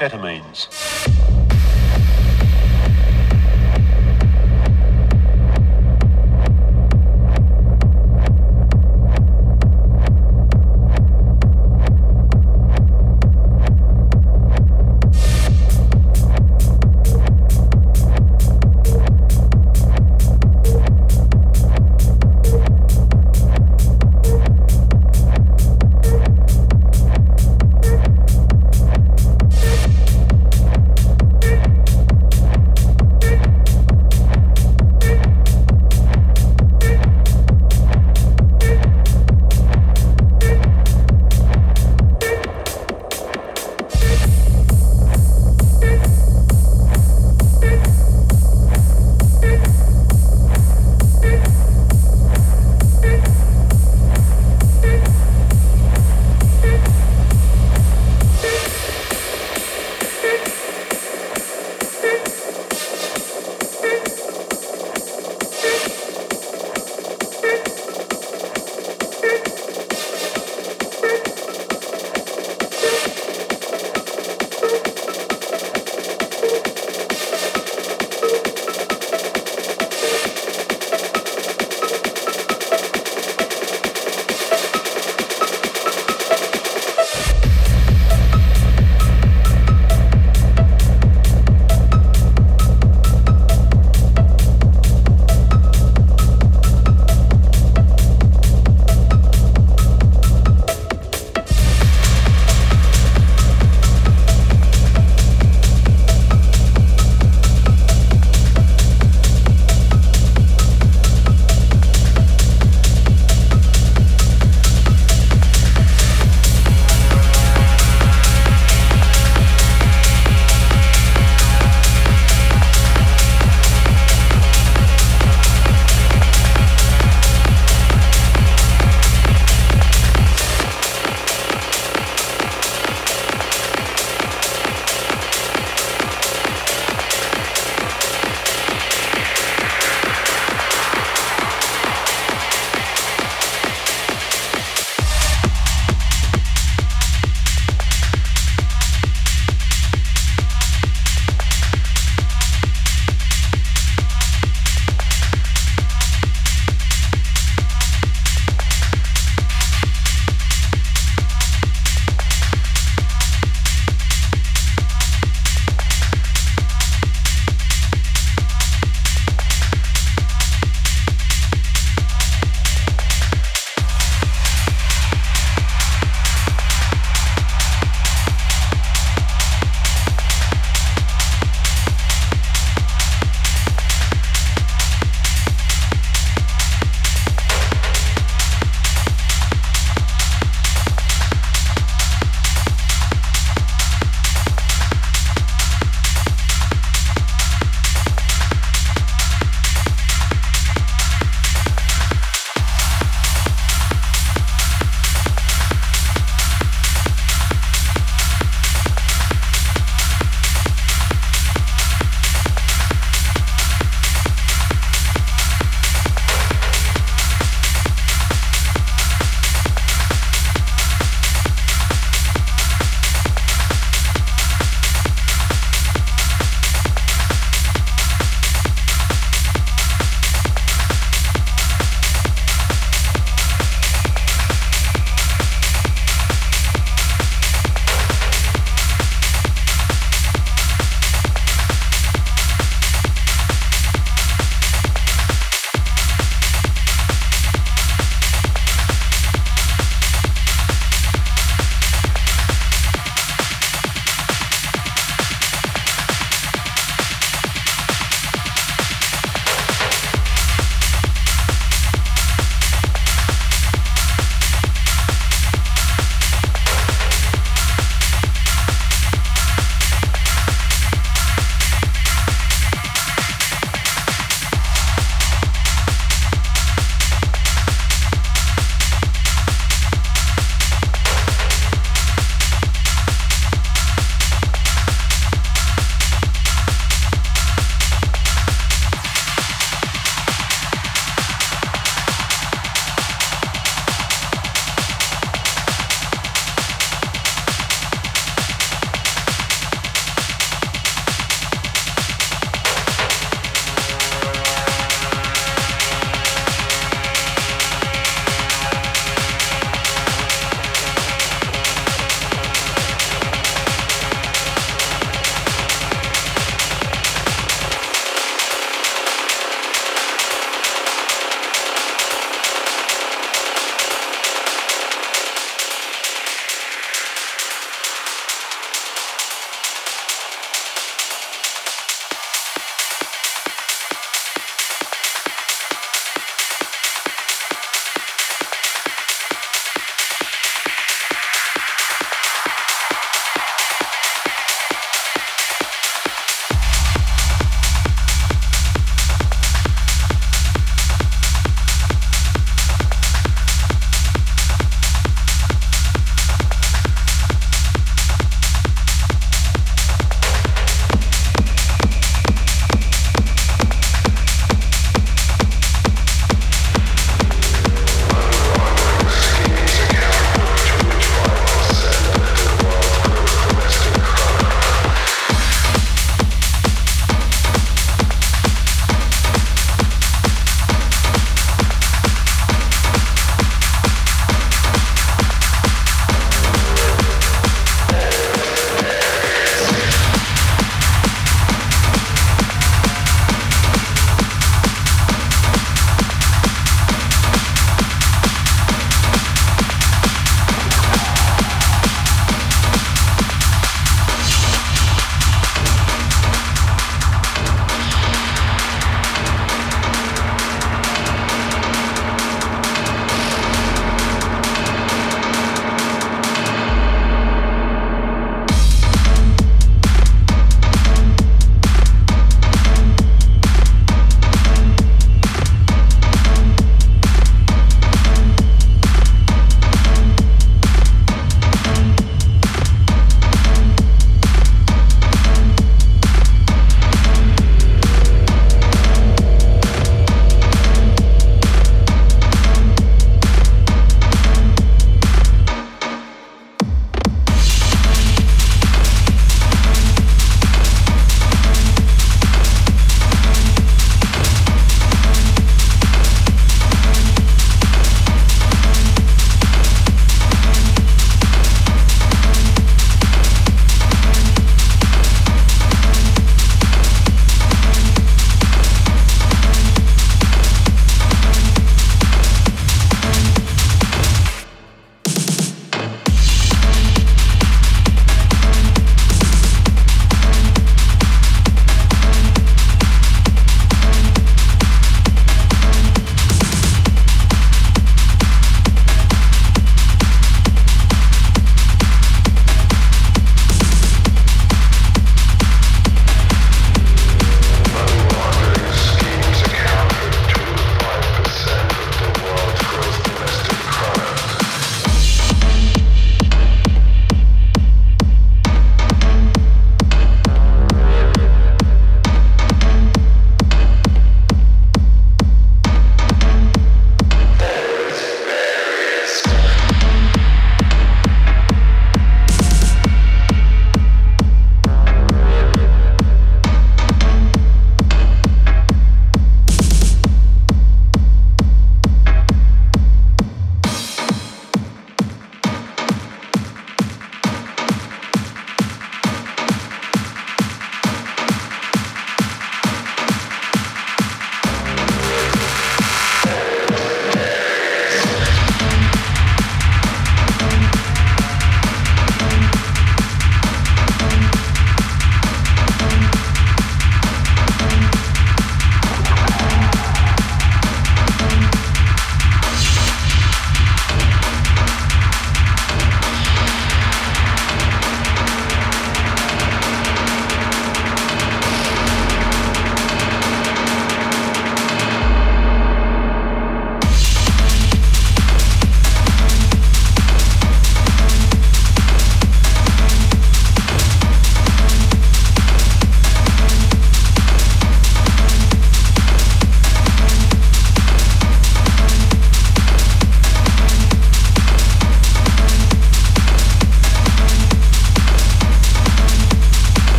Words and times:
no 0.00 0.33